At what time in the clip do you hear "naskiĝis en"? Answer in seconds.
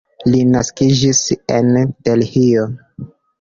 0.53-1.69